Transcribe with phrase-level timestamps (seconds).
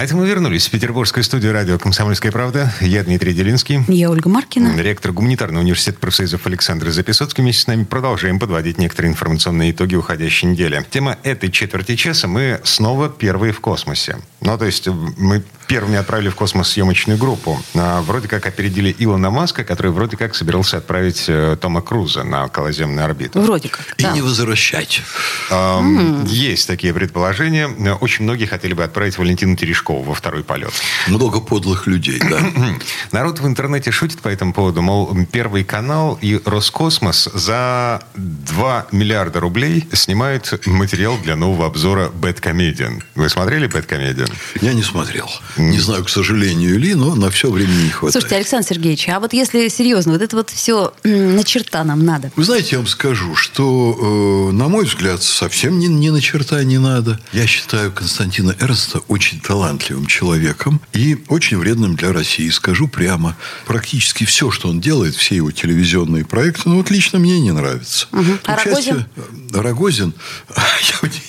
[0.00, 2.72] А это мы вернулись в петербургскую студию радио «Комсомольская правда».
[2.80, 3.84] Я Дмитрий Делинский.
[3.86, 4.74] Я Ольга Маркина.
[4.80, 7.42] Ректор гуманитарного университета профсоюзов Александр Записоцкий.
[7.42, 10.86] Вместе с нами продолжаем подводить некоторые информационные итоги уходящей недели.
[10.88, 14.16] Тема этой четверти часа мы снова первые в космосе.
[14.40, 17.60] Ну, то есть мы первыми отправили в космос съемочную группу.
[17.74, 22.46] А, вроде как опередили Илона Маска, который вроде как собирался отправить э, Тома Круза на
[22.46, 23.38] околоземную орбиту.
[23.38, 25.02] Вроде как, И не возвращать.
[25.50, 25.82] А,
[26.24, 27.68] Есть такие предположения.
[28.00, 30.72] Очень многие хотели бы отправить Валентину Терешкову во второй полет.
[31.08, 32.40] Много подлых людей, да.
[33.12, 39.40] Народ в интернете шутит по этому поводу, мол, Первый канал и Роскосмос за 2 миллиарда
[39.40, 43.02] рублей снимают материал для нового обзора Бэткомедиан.
[43.14, 44.28] Вы смотрели Бэткомедиан?
[44.60, 45.28] Я не смотрел.
[45.56, 48.12] Не знаю, к сожалению ли, но на все времени не хватает.
[48.12, 52.30] Слушайте, Александр Сергеевич, а вот если серьезно, вот это вот все на черта нам надо.
[52.36, 56.62] Вы знаете, я вам скажу, что, э, на мой взгляд, совсем ни, ни на черта
[56.64, 57.18] не надо.
[57.32, 62.48] Я считаю Константина Эрнста очень талантливым человеком и очень вредным для России.
[62.50, 63.36] Скажу прямо,
[63.66, 68.06] практически все, что он делает, все его телевизионные проекты, ну вот лично мне не нравится.
[68.44, 69.06] А Рогозин?
[69.52, 70.14] Рогозин,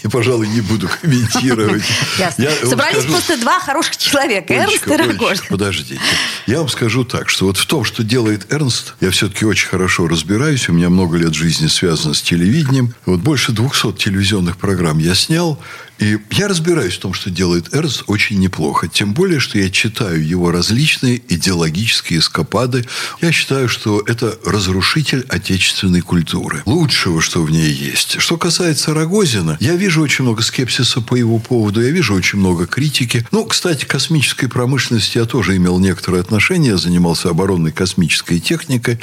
[0.03, 1.83] я, пожалуй, не буду комментировать.
[2.17, 2.43] Ясно.
[2.43, 4.53] Я вам Собрались скажу- просто два хороших человека.
[4.53, 5.45] Эрнст и Рогожин.
[5.49, 5.99] подождите.
[6.47, 10.07] Я вам скажу так, что вот в том, что делает Эрнст, я все-таки очень хорошо
[10.07, 10.69] разбираюсь.
[10.69, 12.93] У меня много лет жизни связано с телевидением.
[13.05, 15.59] Вот больше 200 телевизионных программ я снял.
[16.01, 18.87] И я разбираюсь в том, что делает Эрнст очень неплохо.
[18.87, 22.85] Тем более, что я читаю его различные идеологические эскапады.
[23.21, 26.63] Я считаю, что это разрушитель отечественной культуры.
[26.65, 28.19] Лучшего, что в ней есть.
[28.19, 31.81] Что касается Рогозина, я вижу очень много скепсиса по его поводу.
[31.81, 33.25] Я вижу очень много критики.
[33.31, 36.71] Ну, кстати, космической промышленности я тоже имел некоторое отношение.
[36.71, 38.99] Я занимался оборонной космической техникой.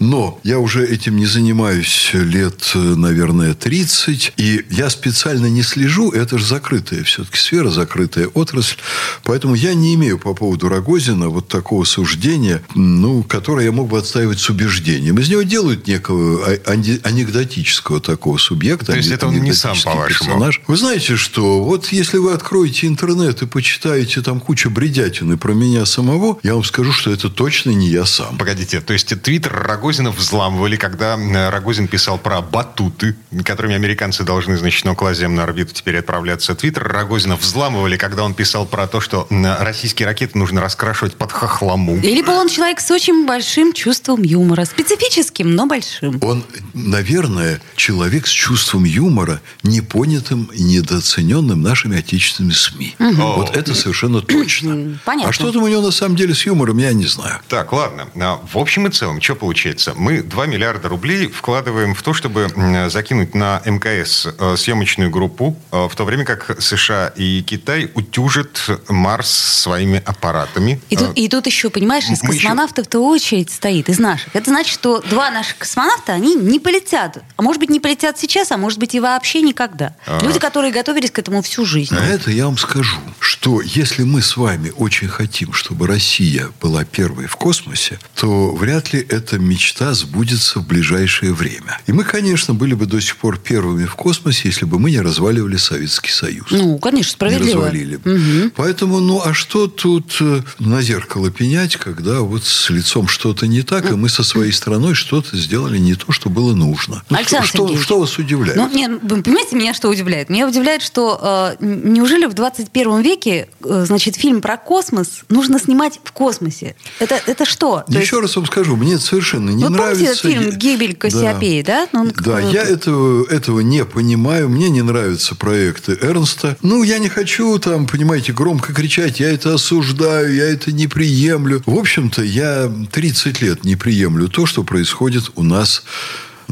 [0.00, 4.32] Но я уже этим не занимаюсь лет, наверное, 30.
[4.36, 6.10] И я специально не слежу.
[6.10, 8.76] Это же закрытая все-таки сфера, закрытая отрасль.
[9.24, 13.98] Поэтому я не имею по поводу Рогозина вот такого суждения, ну, которое я мог бы
[13.98, 15.18] отстаивать с убеждением.
[15.18, 18.86] Из него делают некого а- анекдотического такого субъекта.
[18.92, 20.08] То есть это он не сам, по-вашему?
[20.08, 20.60] персонаж.
[20.66, 25.86] Вы знаете, что вот если вы откроете интернет и почитаете там кучу бредятины про меня
[25.86, 28.38] самого, я вам скажу, что это точно не я сам.
[28.38, 34.56] Погодите, то есть твиттер Рогозина взламывали, когда э, Рогозин писал про батуты, которыми американцы должны,
[34.56, 35.96] значит, на околоземную орбиту теперь
[36.30, 36.54] отправляться.
[36.54, 41.96] Твиттер Рогозина взламывали, когда он писал про то, что российские ракеты нужно раскрашивать под хохлому.
[41.96, 44.64] И Либо он человек с очень большим чувством юмора.
[44.64, 46.18] Специфическим, но большим.
[46.22, 52.96] Он, наверное, человек с чувством юмора, непонятым и недооцененным нашими отечественными СМИ.
[52.98, 54.98] Вот это совершенно точно.
[55.04, 55.30] Понятно.
[55.30, 57.40] А что там у него на самом деле с юмором, я не знаю.
[57.48, 58.08] Так, ладно.
[58.20, 59.94] А, В общем и целом, что получается?
[59.96, 62.48] Мы 2 миллиарда рублей вкладываем в то, чтобы
[62.90, 68.68] закинуть на мкс э, съемочную группу, э, в то время как США и Китай утюжат
[68.88, 70.80] Марс своими аппаратами.
[70.90, 74.34] И Э, тут, и тут еще, понимаешь, из мы еще- космонавтов-то очередь стоит, из наших.
[74.34, 77.18] Это значит, что два наших космонавта, они не полетят.
[77.36, 79.94] А может быть, не полетят сейчас, а может быть, и вообще никогда.
[80.22, 81.94] Люди, которые готовились к этому всю жизнь.
[81.96, 86.84] А это я вам скажу, что если мы с вами очень хотим, чтобы Россия была
[86.84, 91.78] первой в космосе, то вряд ли эта мечта сбудется в ближайшее время.
[91.86, 95.00] И мы, конечно, были бы до сих пор первыми в космосе, если бы мы не
[95.00, 96.46] разваливали Советский Союз.
[96.50, 97.62] Ну, конечно, не справедливо.
[97.66, 97.96] развалили.
[97.96, 98.52] бы.
[98.56, 103.62] Поэтому, ну, а что тут э, на зеркало пенять, когда вот с лицом что-то не
[103.62, 107.02] так, и мы со своей страной что-то сделали не то, что было нужно.
[107.10, 108.56] Ну, Александр что, Сергеевич, что вас удивляет?
[108.56, 110.28] Ну, не, вы понимаете, меня что удивляет?
[110.30, 116.00] Меня удивляет, что э, неужели в 21 веке, э, значит, фильм про космос нужно снимать
[116.02, 116.76] в космосе?
[116.98, 117.84] Это, это что?
[117.90, 120.04] То Еще раз вам скажу, мне это совершенно не Вы помните нравится.
[120.04, 121.88] этот фильм Я- «Гибель Кассиопеи», да?
[121.92, 124.48] Ну, он Да, я этого, этого не понимаю.
[124.48, 126.56] Мне не нравятся проекты Эрнста.
[126.62, 129.20] Ну, я не хочу там, понимаете, громко кричать.
[129.20, 131.62] Я это осуждаю, я это не приемлю.
[131.66, 135.82] В общем-то, я 30 лет не приемлю то, что происходит у нас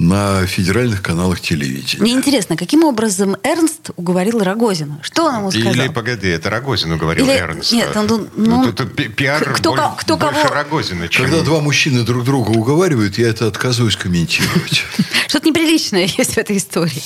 [0.00, 2.00] на федеральных каналах телевидения.
[2.00, 5.00] Мне интересно, каким образом Эрнст уговорил Рогозина?
[5.02, 5.72] Что он ему сказал?
[5.72, 7.72] Или, погоди, это Рогозину говорил Или- Эрнст.
[7.72, 11.24] нет, он дум- ну, тут, тут пи- пиар кто боль- кто больше кого- Рогозина, чем...
[11.24, 14.84] Когда два мужчины друг друга уговаривают, я это отказываюсь комментировать.
[15.26, 17.02] Что-то неприличное есть в этой истории.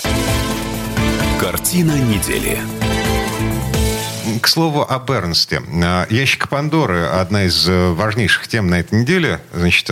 [1.43, 3.01] Картина недели.
[4.43, 5.62] К слову о Бернсте.
[5.85, 9.41] А, ящик Пандоры– одна из э, важнейших тем на этой неделе.
[9.55, 9.87] Значит,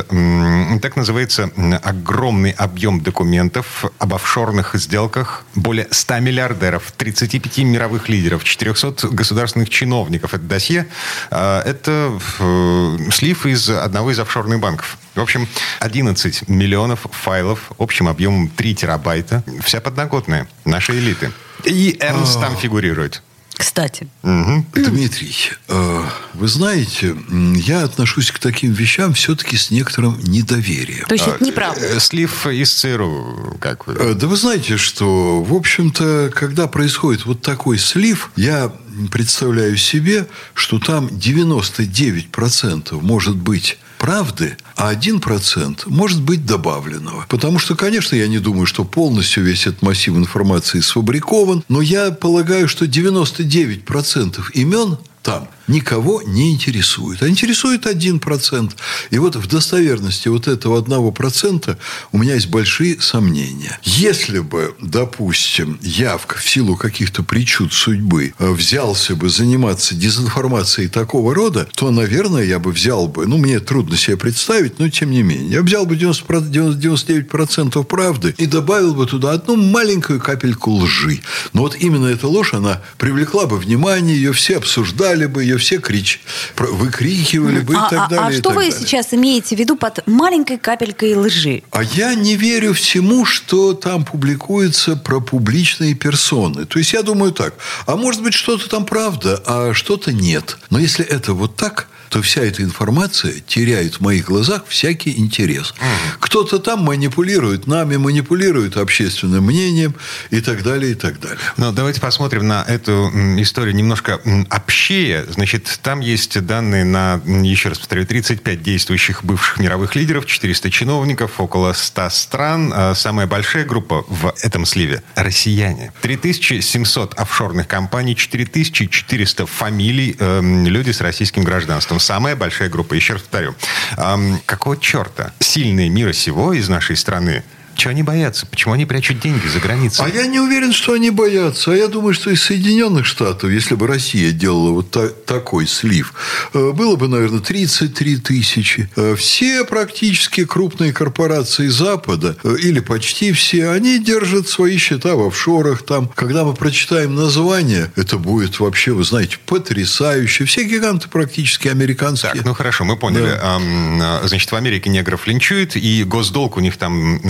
[0.83, 1.51] так называется
[1.85, 10.35] огромный объем документов об офшорных сделках более 100 миллиардеров, 35 мировых лидеров, 400 государственных чиновников.
[10.35, 10.89] Это досье.
[11.31, 14.99] А, это э, слив из одного из офшорных банков.
[15.15, 15.47] В общем,
[15.79, 19.45] 11 миллионов файлов общим объемом 3 терабайта.
[19.63, 21.31] Вся подноготная нашей элиты.
[21.63, 23.23] И Эрнст там фигурирует.
[23.61, 24.09] Кстати.
[24.23, 24.65] Угу.
[24.75, 25.37] Дмитрий,
[25.69, 26.03] э,
[26.33, 27.15] вы знаете,
[27.57, 31.05] я отношусь к таким вещам все-таки с некоторым недоверием.
[31.07, 31.79] То есть это неправда?
[31.79, 33.97] Э, слив из ЦРУ, как вы?
[33.99, 38.73] Э, да вы знаете, что, в общем-то, когда происходит вот такой слив, я
[39.13, 47.27] представляю себе, что там 99% может быть правды, а 1% может быть добавленного.
[47.29, 52.11] Потому что, конечно, я не думаю, что полностью весь этот массив информации сфабрикован, но я
[52.11, 57.23] полагаю, что 99% имен там никого не интересует.
[57.23, 58.73] А интересует 1%.
[59.11, 61.77] И вот в достоверности вот этого 1%
[62.13, 63.79] у меня есть большие сомнения.
[63.83, 71.35] Если бы, допустим, Явка в силу каких-то причуд судьбы э, взялся бы заниматься дезинформацией такого
[71.35, 75.23] рода, то, наверное, я бы взял бы, ну, мне трудно себе представить, но тем не
[75.23, 81.21] менее, я взял бы 90, 99% правды и добавил бы туда одну маленькую капельку лжи.
[81.53, 85.79] Но вот именно эта ложь, она привлекла бы внимание, ее все обсуждали бы, ее все
[85.79, 86.21] крич,
[86.57, 88.39] выкрикивали бы и а, так а, далее.
[88.39, 88.73] А что вы далее.
[88.73, 91.63] сейчас имеете в виду под маленькой капелькой лжи?
[91.71, 96.67] А я не верю всему, что там публикуется про публичные персоны.
[96.67, 97.55] То есть я думаю так,
[97.87, 100.59] а может быть что-то там правда, а что-то нет.
[100.71, 105.75] Но если это вот так, то вся эта информация теряет в моих глазах всякий интерес.
[106.19, 109.95] Кто-то там манипулирует нами, манипулирует общественным мнением
[110.31, 111.39] и так далее, и так далее.
[111.57, 113.11] Ну, давайте посмотрим на эту
[113.41, 114.21] историю немножко
[114.51, 115.25] общее.
[115.29, 121.41] Значит, там есть данные на, еще раз повторю, 35 действующих бывших мировых лидеров, 400 чиновников,
[121.41, 122.73] около 100 стран.
[122.75, 125.93] А самая большая группа в этом сливе– россияне.
[126.01, 132.95] 3700 офшорных компаний, 4400 фамилий, э, люди с российским гражданством самая большая группа.
[132.95, 133.55] Еще раз повторю.
[133.97, 137.45] Эм, какого черта сильные мира сего из нашей страны
[137.75, 138.47] чего они боятся?
[138.47, 140.05] Почему они прячут деньги за границей?
[140.05, 141.73] А я не уверен, что они боятся.
[141.73, 146.13] А я думаю, что из Соединенных Штатов, если бы Россия делала вот та- такой слив,
[146.53, 148.91] э, было бы, наверное, 33 тысячи.
[148.97, 155.27] Э, все практически крупные корпорации Запада, э, или почти все, они держат свои счета в
[155.27, 155.83] офшорах.
[155.83, 160.45] Там, когда мы прочитаем название, это будет вообще, вы знаете, потрясающе.
[160.45, 162.33] Все гиганты практически американские.
[162.33, 163.39] Так, ну хорошо, мы поняли.
[163.41, 164.21] Да.
[164.27, 167.21] Значит, в Америке негров линчуют, и госдолг у них там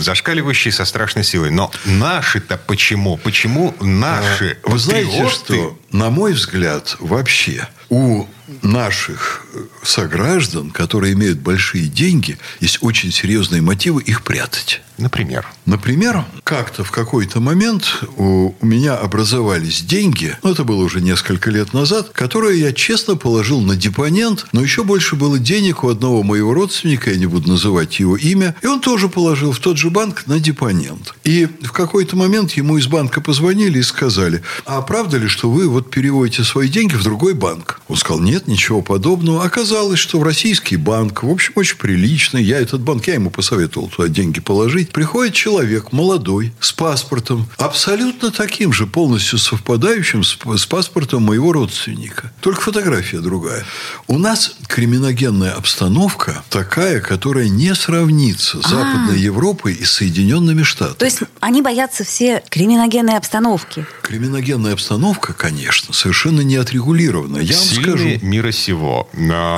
[0.00, 1.50] зашкаливающие со страшной силой.
[1.50, 3.16] Но наши-то почему?
[3.16, 4.58] Почему наши?
[4.64, 8.26] Вы знаете, что, на мой взгляд, вообще у
[8.62, 9.46] наших
[9.82, 14.82] сограждан, которые имеют большие деньги, есть очень серьезные мотивы их прятать.
[14.98, 15.46] Например?
[15.64, 21.72] Например, как-то в какой-то момент у меня образовались деньги, ну, это было уже несколько лет
[21.72, 26.52] назад, которые я честно положил на депонент, но еще больше было денег у одного моего
[26.52, 30.26] родственника, я не буду называть его имя, и он тоже положил в тот же банк
[30.26, 31.14] на депонент.
[31.22, 35.68] И в какой-то момент ему из банка позвонили и сказали, а правда ли, что вы
[35.78, 37.77] вот переводите свои деньги в другой банк?
[37.88, 39.44] Он сказал, нет, ничего подобного.
[39.44, 43.88] Оказалось, что в российский банк, в общем, очень приличный, я этот банк, я ему посоветовал
[43.88, 50.66] туда деньги положить, приходит человек молодой, с паспортом, абсолютно таким же, полностью совпадающим с, с
[50.66, 52.32] паспортом моего родственника.
[52.40, 53.64] Только фотография другая.
[54.06, 58.68] У нас криминогенная обстановка такая, которая не сравнится с а.
[58.68, 60.98] Западной Европой и Соединенными Штатами.
[60.98, 63.86] То есть они боятся все криминогенной обстановки?
[64.02, 67.38] Криминогенная обстановка, конечно, совершенно не отрегулирована.
[67.38, 68.18] Я вам скажу.
[68.22, 69.08] мира сего.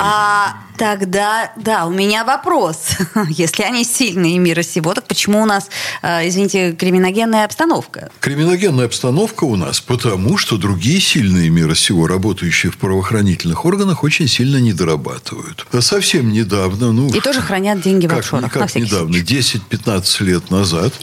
[0.03, 2.97] А тогда, да, у меня вопрос.
[3.29, 5.69] Если они сильные мира сего, так почему у нас,
[6.01, 8.11] э, извините, криминогенная обстановка?
[8.21, 14.27] Криминогенная обстановка у нас потому, что другие сильные мира сего, работающие в правоохранительных органах, очень
[14.27, 15.67] сильно недорабатывают.
[15.81, 16.93] Совсем недавно...
[16.93, 18.51] Ну, И тоже хранят деньги как, в офшорах.
[18.51, 20.95] Как недавно, 10-15 лет назад,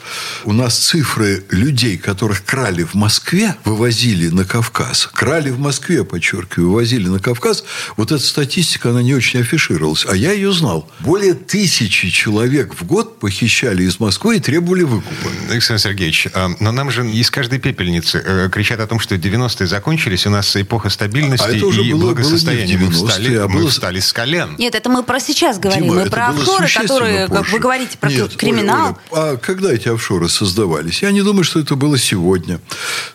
[0.43, 5.07] у нас цифры людей, которых крали в Москве, вывозили на Кавказ.
[5.13, 7.63] Крали в Москве, подчеркиваю, вывозили на Кавказ.
[7.95, 10.89] Вот эта статистика, она не очень афишируется афишировалась, а я ее знал.
[10.99, 15.29] Более тысячи человек в год похищали из Москвы и требовали выкупа.
[15.49, 19.67] Александр Сергеевич, а, но нам же из каждой пепельницы э, кричат о том, что 90-е
[19.67, 22.77] закончились, у нас эпоха стабильности а это уже и было, благосостояния.
[22.77, 23.61] Было мы встали, а было...
[23.61, 24.55] мы встали с колен.
[24.57, 25.83] Нет, это мы про сейчас говорим.
[25.83, 27.41] Дима, мы про офшоры, которые, позже.
[27.41, 28.97] как вы говорите, про Нет, криминал.
[29.11, 31.01] Оля, Оля, а когда эти офшоры создавались?
[31.01, 32.59] Я не думаю, что это было сегодня.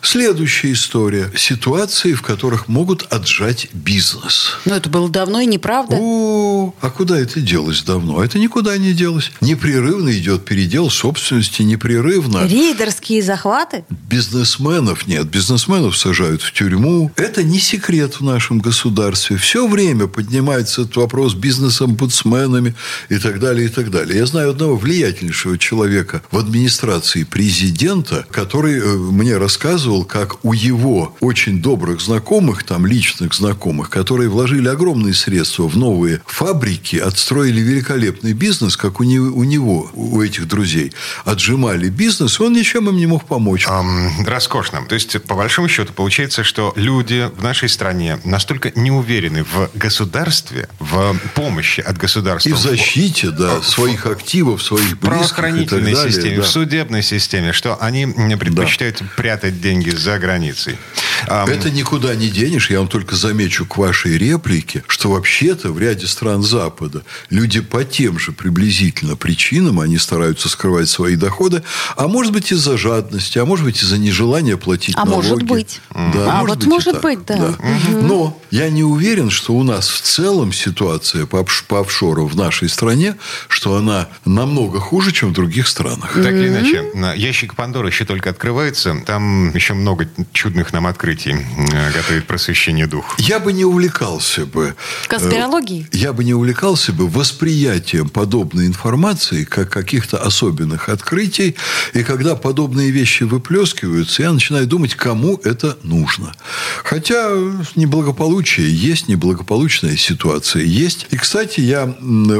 [0.01, 1.31] Следующая история.
[1.35, 4.57] Ситуации, в которых могут отжать бизнес.
[4.65, 5.97] Но это было давно и неправда.
[5.99, 6.32] О,
[6.81, 8.23] а куда это делось давно?
[8.23, 9.31] Это никуда не делось.
[9.41, 12.47] Непрерывно идет передел собственности, непрерывно.
[12.47, 13.85] Рейдерские захваты?
[14.09, 15.27] Бизнесменов нет.
[15.27, 17.11] Бизнесменов сажают в тюрьму.
[17.15, 19.37] Это не секрет в нашем государстве.
[19.37, 22.75] Все время поднимается этот вопрос бизнес-омбудсменами
[23.09, 24.17] и так далее, и так далее.
[24.17, 31.15] Я знаю одного влиятельнейшего человека в администрации президента, который э, мне рассказывал, как у его
[31.19, 38.33] очень добрых знакомых, там личных знакомых, которые вложили огромные средства в новые фабрики, отстроили великолепный
[38.33, 40.93] бизнес, как у него, у, него, у этих друзей,
[41.25, 43.67] отжимали бизнес, он ничем им не мог помочь.
[43.67, 44.85] Эм, роскошно.
[44.87, 49.69] То есть, по большому счету, получается, что люди в нашей стране настолько не уверены в
[49.73, 52.49] государстве, в помощи от государства.
[52.49, 54.99] И в защите, да, в, своих активов, своих близких.
[54.99, 56.41] В правоохранительной системе, да.
[56.43, 59.05] в судебной системе, что они предпочитают да.
[59.15, 60.77] прятать деньги за границей.
[61.27, 62.69] Это никуда не денешь.
[62.69, 67.83] Я вам только замечу к вашей реплике, что вообще-то в ряде стран Запада люди по
[67.83, 71.63] тем же приблизительно причинам, они стараются скрывать свои доходы,
[71.95, 75.25] а может быть из-за жадности, а может быть из-за нежелания платить а налоги.
[75.25, 75.81] А может быть.
[75.91, 77.37] Да, а может вот быть может быть, да.
[77.37, 77.47] да.
[77.49, 78.01] Угу.
[78.01, 82.69] Но я не уверен, что у нас в целом ситуация по, по офшору в нашей
[82.69, 83.15] стране,
[83.47, 86.13] что она намного хуже, чем в других странах.
[86.13, 88.95] Так или иначе, ящик Пандоры еще только открывается.
[89.05, 93.15] Там еще много чудных нам открытий э, готовит просвещение дух.
[93.19, 94.75] Я бы не увлекался бы...
[95.07, 95.87] Конспирологией?
[95.91, 101.55] Э, я бы не увлекался бы восприятием подобной информации, как каких-то особенных открытий.
[101.93, 106.33] И когда подобные вещи выплескиваются, я начинаю думать, кому это нужно.
[106.83, 107.29] Хотя
[107.75, 111.07] неблагополучие есть, неблагополучная ситуация есть.
[111.11, 111.83] И, кстати, я,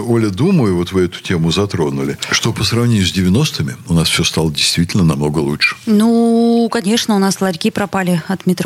[0.07, 4.23] Оля, думаю, вот вы эту тему затронули, что по сравнению с 90-ми у нас все
[4.23, 5.75] стало действительно намного лучше.
[5.85, 8.62] Ну, конечно, у нас ларьки пропали от метро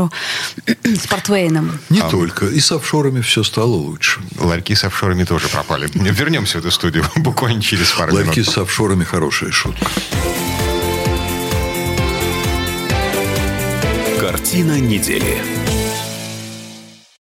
[0.83, 1.79] с портвейном.
[1.89, 2.09] Не а.
[2.09, 2.45] только.
[2.45, 4.21] И с офшорами все стало лучше.
[4.39, 5.89] Ларьки с офшорами тоже пропали.
[5.93, 8.37] Вернемся в эту студию буквально через пару Ларьки минут.
[8.37, 9.85] Ларьки с офшорами хорошая шутка.
[14.19, 15.56] Картина недели.